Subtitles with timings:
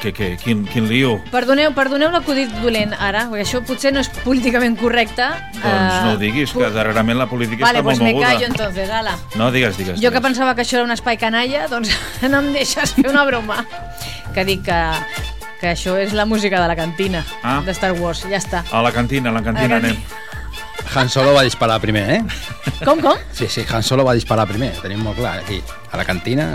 [0.00, 1.16] Que, que, que, quin, quin lío.
[1.32, 5.26] Perdoneu, perdoneu l'acudit dolent ara, perquè això potser no és políticament correcte.
[5.56, 8.32] Doncs no ho diguis, que darrerament la política Vale, està pues molt me moguda.
[8.34, 9.16] callo entonces, ala.
[9.36, 9.96] No, digues, digues.
[10.00, 10.26] Jo que digues.
[10.28, 11.90] pensava que això era un espai canalla, doncs
[12.30, 13.64] no em deixes fer una broma.
[14.34, 14.80] Que dic que,
[15.60, 17.62] que això és la música de la cantina Ah.
[17.64, 18.64] de Star Wars, ja està.
[18.70, 20.02] A la cantina, a la cantina A la anem.
[20.94, 22.20] Han Solo va disparar primer, eh?
[22.84, 23.16] Com, com?
[23.32, 25.38] Sí, sí, Han Solo va disparar primer, tenim molt clar.
[25.40, 26.50] Aquí, a la cantina...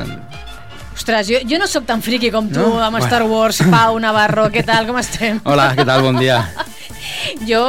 [0.94, 2.82] Ostres, jo, jo no sóc tan friqui com tu No?
[2.84, 3.06] amb Bueno.
[3.08, 3.62] Star Wars.
[3.74, 5.40] Pau, Navarro, què tal, com estem?
[5.44, 6.04] Hola, què tal?
[6.08, 6.44] Bon dia.
[7.46, 7.62] Jo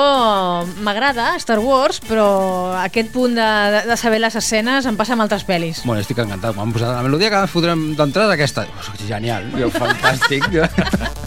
[0.84, 3.46] m'agrada Star Wars, però aquest punt de,
[3.88, 5.82] de, saber les escenes em passa amb altres pel·lis.
[5.88, 6.56] Bueno, estic encantat.
[6.56, 8.66] M'han posat la melodia que fotrem d'entrada aquesta.
[8.68, 10.48] Oh, genial, jo, fantàstic.
[10.52, 10.68] Jo.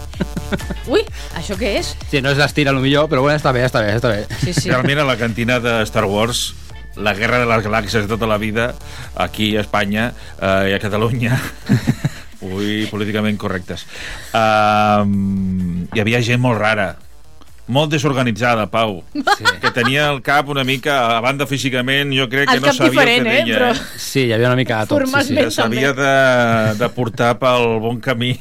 [0.94, 1.02] Ui,
[1.38, 1.94] això què és?
[2.10, 4.22] Sí, no és l'estil, a lo millor, però bueno, està bé, està bé, està bé.
[4.44, 4.70] Sí, sí.
[4.70, 6.52] Realment a la cantina de Star Wars
[6.96, 8.74] la guerra de les galàxies de tota la vida
[9.14, 11.36] aquí a Espanya eh, i a Catalunya
[12.46, 13.86] ui, políticament correctes
[14.36, 15.02] uh,
[15.94, 16.94] hi havia gent molt rara
[17.66, 19.44] molt desorganitzada, Pau Sí.
[19.60, 23.02] que tenia el cap una mica a banda físicament jo crec que El no sabia
[23.02, 23.80] el que eh, deia però- eh?
[23.98, 25.02] Sí, hi havia una mica de tot.
[25.08, 25.34] Sí, sí.
[25.34, 26.12] Que s'havia de,
[26.78, 28.36] de portar pel bon camí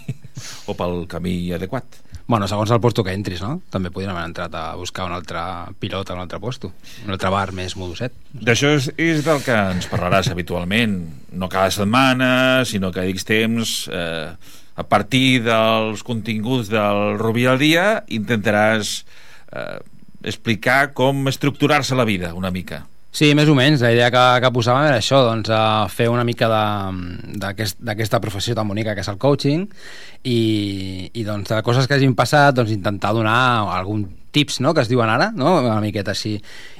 [0.70, 1.84] o pel camí adequat
[2.28, 3.60] Bueno, segons el puesto que entris, no?
[3.70, 5.42] També podríem haver entrat a buscar un altre
[5.78, 6.72] pilot a un altre puesto.
[7.06, 8.16] Un altre bar més moduset.
[8.34, 10.98] D'això és, és del que ens parlaràs habitualment,
[11.38, 12.32] no cada setmana,
[12.66, 14.34] sinó que X temps, eh,
[14.76, 18.98] a partir dels continguts del Rubí al dia, intentaràs
[19.54, 19.78] eh,
[20.26, 22.88] explicar com estructurar-se la vida una mica.
[23.16, 23.80] Sí, més o menys.
[23.80, 28.68] La idea que, que posàvem era això, doncs, a fer una mica d'aquesta professió tan
[28.68, 29.64] bonica que és el coaching
[30.28, 30.40] i,
[31.16, 33.38] i doncs, de coses que hagin passat, doncs, intentar donar
[33.72, 34.04] algun
[34.36, 36.34] tips, no?, que es diuen ara, no?, una miqueta així.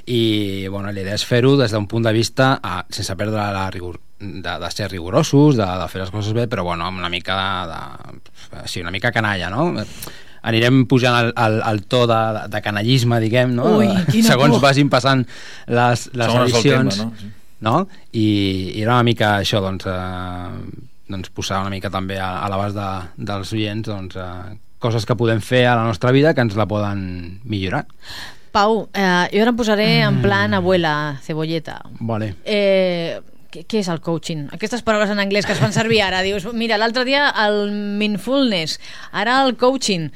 [0.04, 0.20] I,
[0.68, 3.96] bueno, la idea és fer-ho des d'un punt de vista a, sense perdre la rigor,
[4.20, 7.40] de, de ser rigorosos, de, de fer les coses bé, però, bueno, amb una mica
[7.72, 7.80] de,
[8.52, 9.70] de sí, una mica canalla, no?
[10.46, 12.20] Anirem pujant el, el, el to de,
[12.52, 13.78] de canallisme, diguem, no?
[13.80, 13.88] Ui,
[14.22, 14.62] segons por.
[14.68, 15.24] vagin passant
[15.66, 17.20] les, les Segons edicions tema, no?
[17.20, 17.32] Sí.
[17.66, 17.74] no?
[18.12, 18.28] I,
[18.76, 22.78] i era una mica això doncs, eh, doncs posar una mica també a, a l'abast
[22.78, 22.88] de,
[23.32, 26.68] dels oients doncs, eh, coses que podem fer a la nostra vida que ens la
[26.70, 27.86] poden millorar
[28.56, 31.82] Pau, eh, jo ara em posaré en plan abuela, cebolleta.
[32.00, 32.30] vale.
[32.44, 33.18] Eh,
[33.56, 34.46] què, què és el coaching?
[34.56, 36.22] Aquestes paraules en anglès que es fan servir ara.
[36.26, 38.78] Dius, mira, l'altre dia el mindfulness,
[39.16, 40.10] ara el coaching.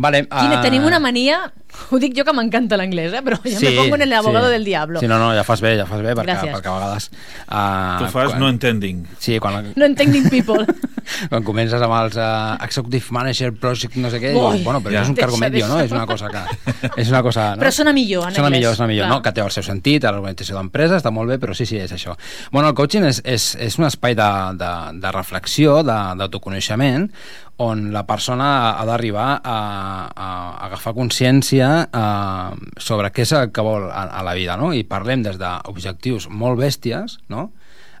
[0.00, 1.42] Vale, Quina, eh, Tenim una mania,
[1.90, 3.22] ho dic jo que m'encanta l'anglès, eh?
[3.26, 5.00] però jo me pongo en el abogado del diablo.
[5.00, 6.54] Sí, no, no, ja fas bé, ja fas bé, perquè, Gràcies.
[6.56, 7.10] perquè a vegades...
[7.48, 9.04] Uh, Tu fas no entending.
[9.18, 10.64] Sí, quan, No entenc people.
[11.30, 14.92] quan comences amb els uh, Executive Manager Project no sé què, Ui, dius, bueno, però
[14.94, 15.00] ja.
[15.00, 15.02] ja.
[15.02, 15.80] és un Deixa, cargo medio, no?
[15.82, 16.44] És una cosa que...
[17.00, 17.62] És una cosa, no?
[17.64, 18.58] Però sona millor, en Sona anglès.
[18.60, 19.16] millor, sona millor, Clar.
[19.16, 19.22] no?
[19.24, 21.92] Que té el seu sentit, a l'organització d'empreses, està molt bé, però sí, sí, és
[21.96, 22.14] això.
[22.52, 27.08] Bueno, el coaching és, és, és un espai de, de, de reflexió, d'autoconeixement,
[27.60, 28.46] on la persona
[28.80, 29.56] ha d'arribar a, a,
[30.16, 30.28] a
[30.68, 34.72] agafar consciència eh, sobre què és el que vol a, a la vida, no?
[34.74, 37.50] I parlem des d'objectius molt bèsties, no?,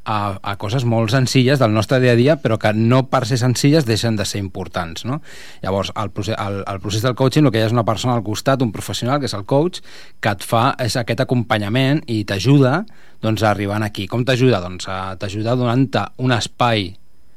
[0.04, 3.36] a, a coses molt senzilles del nostre dia a dia, però que no per ser
[3.38, 5.04] senzilles deixen de ser importants.
[5.04, 5.20] No?
[5.62, 8.14] Llavors, el procés, el, el procés del coaching el que hi ha és una persona
[8.16, 9.82] al costat, un professional, que és el coach,
[10.20, 12.80] que et fa és aquest acompanyament i t'ajuda
[13.20, 14.08] doncs, a arribar aquí.
[14.08, 14.62] Com t'ajuda?
[14.64, 16.88] Doncs, a- t'ajuda donant-te un espai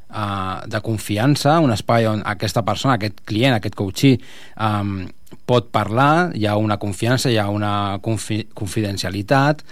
[0.10, 4.16] uh, de confiança, un espai on aquesta persona, aquest client, aquest coachí,
[4.56, 5.02] um,
[5.50, 9.64] pot parlar, hi ha una confiança, hi ha una confi confidencialitat,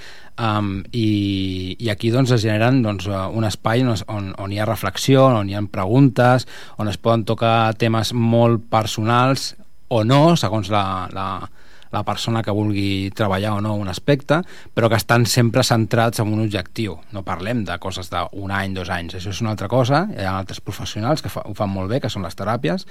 [0.41, 4.59] um, i, i aquí doncs, es generen doncs, eh, un espai on, on, on hi
[4.59, 6.47] ha reflexió, on hi ha preguntes,
[6.81, 9.53] on es poden tocar temes molt personals
[9.91, 11.27] o no, segons la, la,
[11.91, 14.41] la persona que vulgui treballar o no un aspecte,
[14.73, 16.97] però que estan sempre centrats en un objectiu.
[17.11, 20.37] No parlem de coses d'un any, dos anys, això és una altra cosa, hi ha
[20.37, 22.87] altres professionals que fa, ho fan molt bé, que són les teràpies,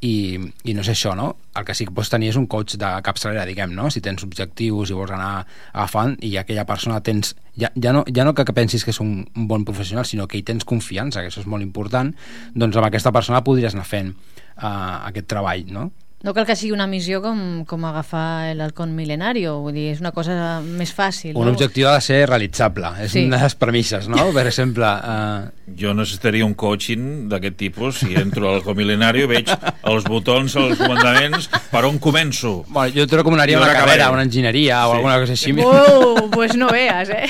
[0.00, 1.34] i, i no és això, no?
[1.56, 3.90] El que sí que pots tenir és un coach de capçalera, diguem, no?
[3.92, 7.34] Si tens objectius i vols anar agafant i aquella persona tens...
[7.60, 10.38] Ja, ja, no, ja no que, pensis que és un, un bon professional, sinó que
[10.38, 12.14] hi tens confiança, que això és molt important,
[12.54, 15.90] doncs amb aquesta persona podries anar fent uh, aquest treball, no?
[16.22, 20.10] No cal que sigui una missió com, com agafar l'halcón milenario, vull dir, és una
[20.12, 21.32] cosa més fàcil.
[21.32, 21.54] Un no?
[21.54, 23.22] objectiu ha de ser realitzable, és Sí.
[23.24, 24.26] una de les premisses, no?
[24.36, 25.48] Per exemple, uh,
[25.80, 28.00] Jo necessitaria un coaching d'aquest tipus.
[28.02, 29.48] Si entro al comilenari veig
[29.86, 32.64] els botons, els comandaments, per on començo?
[32.68, 34.96] bueno, jo t'ho recomanaria una carrera, una enginyeria o Sí.
[34.96, 35.54] alguna cosa així.
[35.64, 37.28] Oh, pues no veas, eh?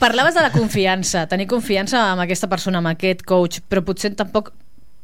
[0.00, 4.52] Parlaves de la confiança, tenir confiança amb aquesta persona, amb aquest coach, però potser tampoc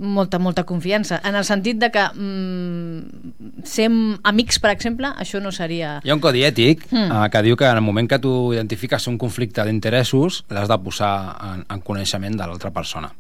[0.03, 3.89] molta, molta confiança, en el sentit de que mm, ser
[4.29, 5.97] amics, per exemple, això no seria...
[6.05, 7.09] Hi ha un codi ètic Mm.
[7.09, 10.79] uh, que diu que en el moment que tu identifiques un conflicte d'interessos l'has de
[10.83, 11.13] posar
[11.53, 13.13] en, en coneixement de l'altra persona.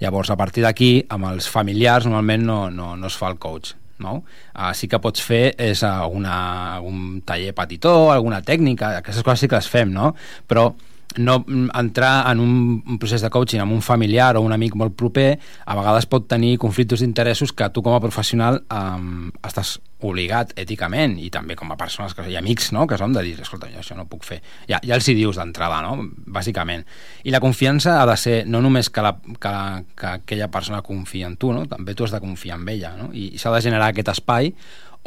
[0.00, 3.76] Llavors, a partir d'aquí, amb els familiars normalment no, no, no es fa el coach.
[4.02, 4.24] No?
[4.50, 9.44] Uh, sí que pots fer és uh, una, un taller petitó, alguna tècnica, aquestes coses
[9.44, 10.16] sí que les fem, no?
[10.48, 10.72] però
[11.18, 11.44] no
[11.78, 15.76] entrar en un, procés de coaching amb un familiar o un amic molt proper a
[15.78, 21.30] vegades pot tenir conflictes d'interessos que tu com a professional um, estàs obligat èticament i
[21.30, 22.86] també com a persones que, i amics no?
[22.90, 25.38] que som de dir, escolta, jo això no puc fer ja, ja els hi dius
[25.38, 26.08] d'entrada, no?
[26.26, 26.84] bàsicament
[27.24, 29.54] i la confiança ha de ser no només que, la, que,
[29.98, 31.66] que aquella persona confia en tu, no?
[31.70, 33.10] també tu has de confiar en ella no?
[33.12, 34.52] i s'ha de generar aquest espai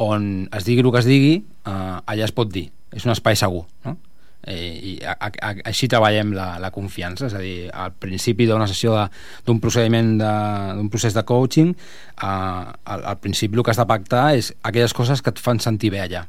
[0.02, 3.36] on es digui el que es digui uh, allà es pot dir, és un espai
[3.36, 3.96] segur no?
[4.46, 8.46] Eh, i a, a, a, així treballem la, la confiança, és a dir, al principi
[8.46, 9.08] d'una sessió de-
[9.46, 13.86] d'un procediment de- d'un procés de coaching eh, al, al principi el que has de
[13.90, 16.24] pactar és aquelles coses que et fan sentir bé allà.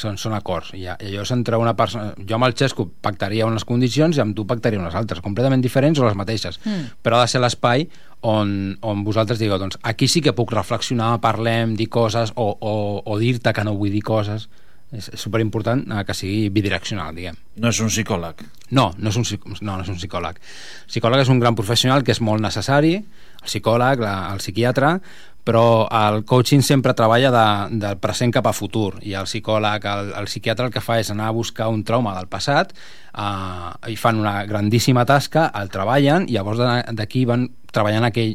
[0.00, 0.70] Són, són acords.
[0.74, 4.22] I, i allò és entre una persona jo amb el Xesco pactaria unes condicions i
[4.24, 6.56] amb tu pactaria unes altres, completament diferents o les mateixes.
[6.64, 6.86] Mm.
[7.04, 7.84] però ha de ser l'espai
[8.26, 12.72] on, on vosaltres digueu doncs aquí sí que puc reflexionar, parlem, dir coses o, o,
[13.04, 14.48] o dir-te que no vull dir coses
[14.92, 18.42] és, és superimportant eh, que sigui bidireccional, diguem No és un psicòleg.
[18.70, 19.26] no, no és, un,
[19.60, 20.40] no, no és un psicòleg.
[20.86, 24.98] El psicòleg és un gran professional que és molt necessari, el psicòleg, la, el psiquiatre,
[25.46, 30.10] però el coaching sempre treballa de, del present cap a futur i el psicòleg, el,
[30.18, 33.94] el psiquiatre el que fa és anar a buscar un trauma del passat eh, i
[34.00, 36.62] fan una grandíssima tasca, el treballen i llavors
[36.98, 38.34] d'aquí van treballant aquell,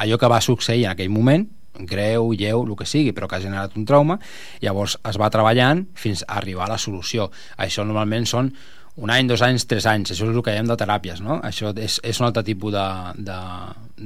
[0.00, 1.44] allò que va succeir en aquell moment
[1.80, 4.18] greu, lleu, el que sigui, però que ha generat un trauma,
[4.62, 7.30] llavors es va treballant fins a arribar a la solució.
[7.58, 8.52] Això normalment són
[8.96, 11.36] un any, dos anys, tres anys, això és el que dèiem de teràpies, no?
[11.44, 12.86] Això és, és un altre tipus de,
[13.28, 13.38] de,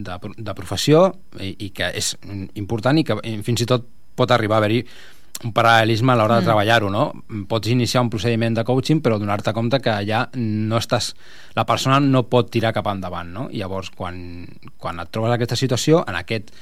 [0.08, 1.06] de, de professió
[1.38, 2.17] i, i que és
[2.58, 3.87] important i que fins i tot
[4.19, 4.82] pot arribar a haver-hi
[5.46, 7.05] un paral·lelisme a l'hora de treballar-ho, no?
[7.49, 11.14] Pots iniciar un procediment de coaching però donar-te compte que ja no estàs...
[11.56, 13.46] La persona no pot tirar cap endavant, no?
[13.49, 14.19] I llavors, quan,
[14.76, 16.52] quan et trobes en aquesta situació, en aquest,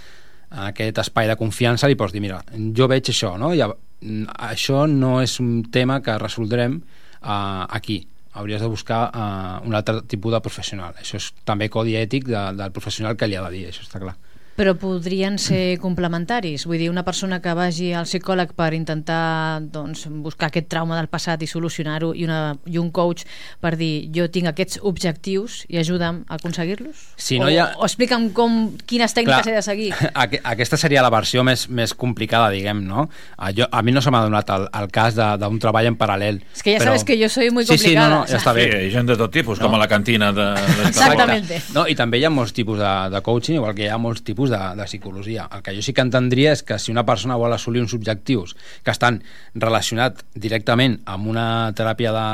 [0.50, 2.40] en aquest espai de confiança li pots dir, mira,
[2.76, 3.52] jo veig això, no?
[3.56, 3.68] Ja,
[4.00, 8.06] mm, això no és un tema que resoldrem uh, aquí
[8.38, 10.94] hauries de buscar uh, un altre tipus de professional.
[11.00, 14.00] Això és també codi ètic de, del professional que li ha de dir, això està
[14.02, 14.14] clar.
[14.58, 16.64] Però podrien ser complementaris.
[16.66, 21.06] Vull dir, una persona que vagi al psicòleg per intentar doncs, buscar aquest trauma del
[21.06, 23.22] passat i solucionar-ho i, una, i un coach
[23.62, 27.04] per dir jo tinc aquests objectius i ajuda'm a aconseguir-los?
[27.16, 28.58] Si no o, ha- o explica'm com,
[28.88, 29.92] quines tècniques Clar, he de seguir.
[30.24, 33.06] aqu- Aquesta seria la versió més, més complicada, diguem, no?
[33.36, 35.96] A, jo, a mi no se m'ha donat el, el cas de- d'un treball en
[36.00, 36.42] paral·lel.
[36.56, 38.56] És que ja sabes que jo soy muy Sí, sí, no, complicada, no, ja està
[38.58, 38.86] Sí, bé.
[38.88, 39.66] ha gent de tot tipus, No.
[39.68, 40.48] com a la cantina de...
[40.82, 41.62] de Exactamente.
[41.74, 44.24] No, I també hi ha molts tipus de, de coaching, igual que hi ha molts
[44.26, 45.46] tipus de, de psicologia.
[45.54, 48.54] El que jo sí que entendria és que si una persona vol assolir uns objectius
[48.84, 49.20] que estan
[49.54, 51.46] relacionats directament amb una
[51.78, 52.28] teràpia de,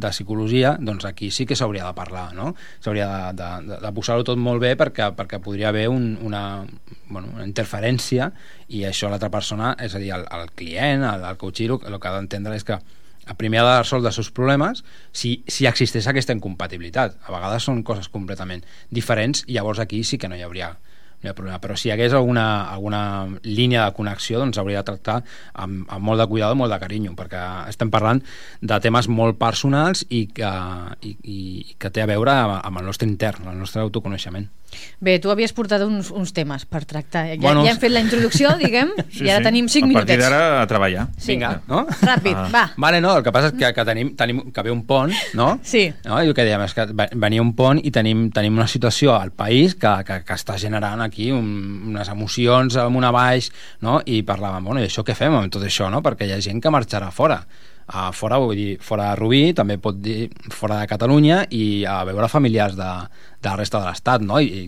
[0.00, 2.54] de psicologia, doncs aquí sí que s'hauria de parlar, no?
[2.84, 6.44] S'hauria de, de, de, posar-ho tot molt bé perquè, perquè podria haver un, una,
[7.08, 8.30] bueno, una interferència
[8.68, 12.10] i això l'altra persona, és a dir, el, el client, el, el coachero, el que
[12.10, 12.80] ha d'entendre és que
[13.36, 14.82] primer ha de resoldre els seus problemes
[15.12, 17.16] si, si existeix aquesta incompatibilitat.
[17.26, 20.74] A vegades són coses completament diferents i llavors aquí sí que no hi hauria,
[21.18, 21.60] no hi ha problema.
[21.62, 23.00] Però si hi hagués alguna, alguna
[23.42, 25.18] línia de connexió doncs hauria de tractar
[25.54, 28.22] amb, amb molt de cuidado molt de carinyo perquè estem parlant
[28.60, 30.52] de temes molt personals i que,
[31.02, 31.40] i, i
[31.78, 34.48] que té a veure amb el nostre intern, el nostre autoconeixement.
[35.00, 37.24] Bé, tu havies portat uns, uns temes per tractar.
[37.30, 39.44] Ja, Bueno, ja hem fet la introducció, diguem, Sí, i ara sí.
[39.46, 40.24] tenim 5 A partir minutets.
[40.24, 41.06] d'ara a treballar.
[41.16, 41.32] Sí.
[41.32, 41.86] Vinga, no?
[41.86, 42.48] Ràpid, Ah.
[42.52, 42.64] va.
[42.76, 45.58] Vale, no, el que passa és que, que tenim, tenim que ve un pont, no?
[45.62, 45.86] Sí.
[46.04, 46.18] No?
[46.22, 49.14] I el que dèiem és que ve- venia un pont i tenim, tenim una situació
[49.14, 51.48] al país que, que, que està generant aquí un,
[51.94, 54.00] unes emocions amunt a baix, no?
[54.04, 56.02] I parlàvem, bueno, i això què fem amb tot això, no?
[56.02, 57.40] Perquè hi ha gent que marxarà fora.
[57.88, 62.02] A fora, vull dir, fora de Rubí, també pot dir fora de Catalunya i a
[62.04, 62.88] veure familiars de,
[63.40, 64.42] de la resta de l'Estat, no?
[64.44, 64.66] I,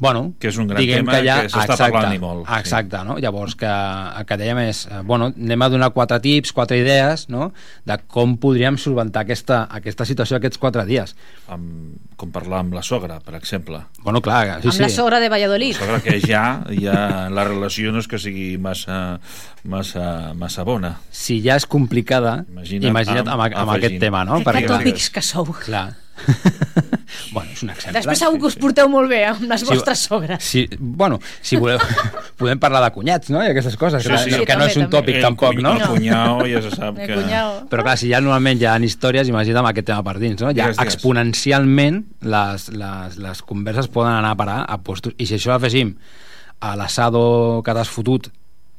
[0.00, 2.54] bueno, Que és un gran tema que, ja, que s'està parlant i molt, sí.
[2.58, 3.18] Exacte, no?
[3.20, 7.28] Llavors, que, el que dèiem és, eh, bueno, anem a donar quatre tips, quatre idees,
[7.28, 7.52] no?,
[7.84, 11.14] de com podríem solventar aquesta, aquesta situació aquests quatre dies.
[11.52, 13.82] Amb, com parlar amb la sogra, per exemple.
[14.02, 14.82] Bueno, clar, sí, amb sí.
[14.82, 15.76] la sogra de Valladolid.
[15.76, 16.44] La sogra que ja,
[16.80, 19.20] ja la relació no és que sigui massa,
[19.64, 20.96] massa, massa bona.
[21.12, 24.40] Si ja és complicada, Imagina't imagina't, amb- amb, amb, amb aquest tema, no?
[24.40, 25.46] Que Perquè- catòpics que sou.
[25.64, 25.90] Clar.
[27.32, 27.94] bueno, és un exemple.
[27.98, 30.42] Després segur que us porteu molt bé amb les vostres sogres.
[30.44, 31.78] Si, bueno, si voleu,
[32.40, 33.42] podem parlar de cunyats, no?
[33.44, 34.30] I aquestes coses, Sí, que, sí.
[34.30, 35.74] que, Sí, no també, és un tòpic El tampoc, cuny- no?
[35.76, 37.18] El cunyau ja se sap El que...
[37.20, 37.52] cunyau.
[37.72, 40.50] Però clar, si ja normalment hi ha històries, imagina't amb aquest tema per dins, no?
[40.56, 40.82] Ja digues.
[40.86, 45.14] exponencialment les, les, les converses poden anar a parar a postos.
[45.18, 45.94] I si això l'afegim
[46.60, 48.28] a l'assado que t'has fotut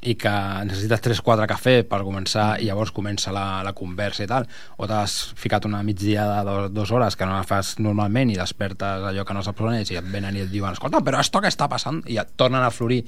[0.01, 0.31] i que
[0.65, 4.48] necessites 3-4 cafè per començar i llavors comença la, la conversa i tal,
[4.81, 8.39] o t'has ficat una migdiada de dos, dues hores que no la fas normalment i
[8.39, 11.22] despertes allò que no saps on és i et venen i et diuen, escolta, però
[11.22, 12.01] esto què està passant?
[12.10, 13.03] I et tornen a florir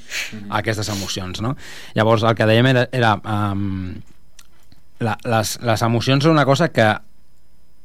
[0.53, 1.55] aquestes emocions, no?
[1.97, 3.95] Llavors, el que dèiem era, era um,
[5.01, 6.91] la, les, les emocions són una cosa que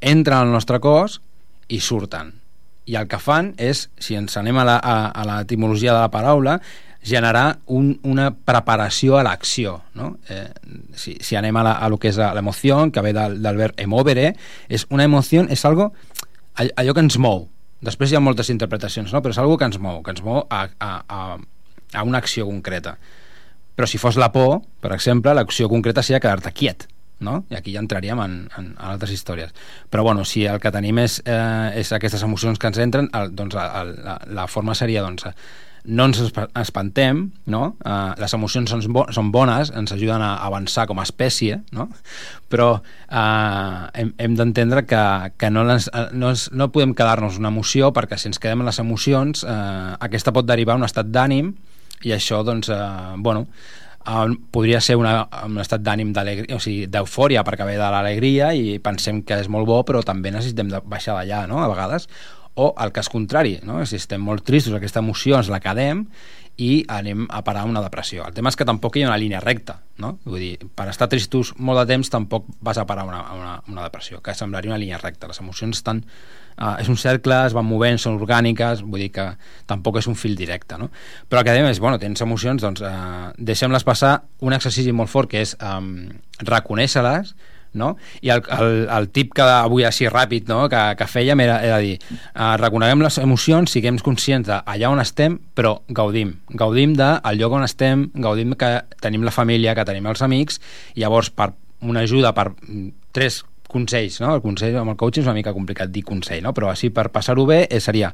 [0.04, 1.22] entren al nostre cos
[1.68, 2.34] i surten.
[2.88, 6.12] I el que fan és, si ens anem a la, a, a l'etimologia de la
[6.12, 6.58] paraula,
[7.08, 9.78] generar un, una preparació a l'acció.
[9.98, 10.12] No?
[10.28, 10.46] Eh,
[10.94, 14.34] si, si anem a, la, a lo que és l'emoció, que ve verb emovere,
[14.68, 15.92] és una emoció, és algo,
[16.60, 17.48] all- allò que ens mou.
[17.84, 19.22] Després hi ha moltes interpretacions, no?
[19.22, 21.38] però és algo que ens mou, que ens mou a, a, a,
[21.94, 22.96] a una acció concreta.
[23.78, 26.88] Però si fos la por, per exemple, l'acció concreta seria quedar-te quiet,
[27.22, 27.44] no?
[27.50, 29.54] I aquí ja entraríem en, en, en altres històries.
[29.90, 33.30] Però bueno, si el que tenim és, eh, és aquestes emocions que ens entren, el,
[33.38, 35.28] doncs el, la, la forma seria doncs,
[35.85, 37.76] no ens espa- espantem, no?
[37.85, 41.88] Uh, les emocions són, bo són bones, ens ajuden a avançar com a espècie, no?
[42.49, 45.04] Però uh, hem, hem d'entendre que,
[45.38, 48.64] que no, les, eh, no, es, no podem quedar-nos una emoció perquè si ens quedem
[48.64, 51.54] en les emocions uh, aquesta pot derivar un estat d'ànim
[52.06, 53.47] i això, doncs, eh, bueno,
[54.06, 56.12] eh, podria ser una, un estat d'ànim
[56.54, 60.68] o sigui, perquè ve de l'alegria i pensem que és molt bo però també necessitem
[60.68, 62.08] de baixar d'allà, no?, a vegades
[62.58, 63.78] o el cas contrari, no?
[63.86, 66.06] si estem molt tristos, aquesta emoció ens la quedem
[66.58, 68.24] i anem a parar una depressió.
[68.26, 70.16] El tema és que tampoc hi ha una línia recta, no?
[70.26, 73.84] Vull dir, per estar tristos molt de temps tampoc vas a parar una, una, una
[73.86, 75.30] depressió, que semblaria una línia recta.
[75.30, 76.02] Les emocions estan...
[76.58, 79.28] Uh, és un cercle, es van movent, són orgàniques, vull dir que
[79.70, 80.88] tampoc és un fil directe, no?
[81.30, 85.12] Però el que dèiem és, bueno, tens emocions, doncs uh, deixem-les passar un exercici molt
[85.12, 86.08] fort que és um,
[86.42, 87.30] reconèixer-les,
[87.78, 87.94] no?
[88.23, 90.64] i el, el, el tip que avui així ràpid no?
[90.73, 95.38] que, que fèiem era, era dir uh, reconeguem les emocions, siguem conscients d'allà on estem,
[95.54, 100.25] però gaudim gaudim del lloc on estem gaudim que tenim la família, que tenim els
[100.25, 100.61] amics
[100.94, 101.52] i llavors per
[101.87, 104.35] una ajuda per mm, tres consells no?
[104.35, 106.54] el consell amb el coaching és una mica complicat dir consell no?
[106.56, 108.12] però així per passar-ho bé eh, seria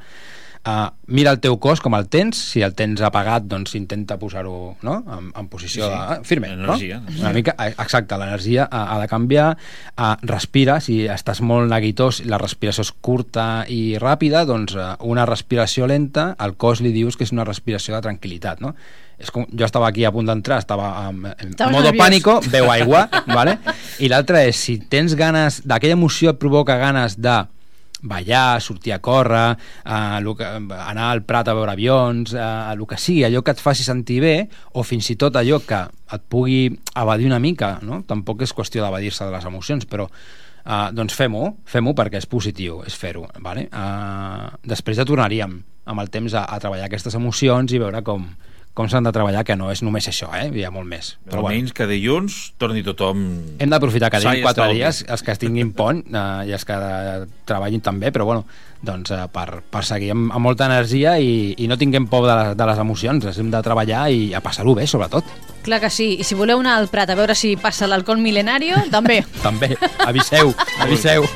[0.64, 4.78] Uh, mira el teu cos com el tens si el tens apagat doncs intenta posar-ho
[4.80, 4.94] no?
[5.12, 5.98] en, en posició Sí, sí.
[5.98, 7.12] de, firme Energia, no?
[7.20, 12.22] una mica, eh, exacte, l'energia ha, ha de canviar uh, respira, si estàs molt neguitós
[12.24, 17.20] la respiració és curta i ràpida doncs uh, una respiració lenta al cos li dius
[17.20, 18.72] que és una respiració de tranquil·litat no?
[19.20, 22.00] és com, jo estava aquí a punt d'entrar estava en, en modo nerviós.
[22.00, 23.04] pànico, veu aigua
[23.36, 23.58] vale?
[24.00, 27.42] i l'altre és si tens ganes d'aquella emoció et provoca ganes de
[28.04, 33.24] ballar, sortir a córrer, eh, anar al Prat a veure avions, eh, el que sigui,
[33.24, 35.80] allò que et faci sentir bé, o fins i tot allò que
[36.12, 38.02] et pugui evadir una mica, no?
[38.06, 42.82] Tampoc és qüestió d'evadir-se de les emocions, però eh, doncs fem-ho, fem-ho perquè és positiu,
[42.86, 43.68] és fer-ho, vale?
[43.72, 48.28] Eh, després ja tornaríem amb el temps a, a treballar aquestes emocions i veure com,
[48.74, 50.48] com s'han de treballar, que no és només això, eh?
[50.50, 51.12] hi ha molt més.
[51.30, 53.20] Però almenys que dilluns torni tothom...
[53.62, 56.78] Hem d'aprofitar que i quatre dies, els que tinguin pont eh, i els que
[57.46, 58.42] treballin també, però bueno,
[58.82, 62.34] doncs, eh, per, per seguir amb, amb molta energia i, i no tinguem por de,
[62.34, 65.30] les- de les emocions, hem de treballar i a passar-ho bé, sobretot.
[65.64, 66.16] Clar que sí.
[66.20, 69.22] I si voleu anar al Prat a veure si passa l'alcohol mil·lenario, també.
[69.46, 70.50] També, aviseu,
[70.82, 71.30] aviseu.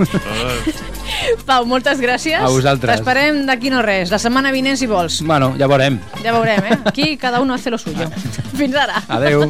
[1.49, 2.39] Pau, moltes gràcies.
[2.41, 2.99] A vosaltres.
[2.99, 4.11] T'esperem d'aquí no res.
[4.13, 5.21] La setmana vinent, si vols.
[5.23, 5.99] bueno, ja veurem.
[6.23, 6.79] Ja veurem, eh?
[6.85, 8.11] Aquí cada uno hace lo suyo.
[8.57, 9.03] Fins ara.
[9.09, 9.49] Adeu.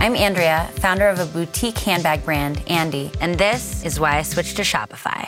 [0.00, 4.56] I'm Andrea, founder of a boutique handbag brand, Andy, and this is why I switched
[4.56, 5.26] to Shopify.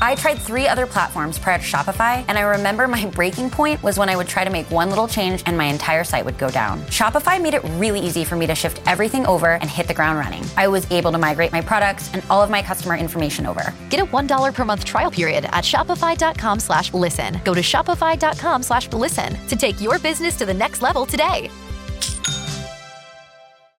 [0.00, 3.98] I tried three other platforms prior to Shopify, and I remember my breaking point was
[3.98, 6.50] when I would try to make one little change and my entire site would go
[6.50, 6.82] down.
[6.82, 10.18] Shopify made it really easy for me to shift everything over and hit the ground
[10.18, 10.44] running.
[10.56, 13.74] I was able to migrate my products and all of my customer information over.
[13.90, 17.40] Get a $1 per month trial period at shopify.com slash listen.
[17.44, 21.50] Go to shopify.com slash listen to take your business to the next level today.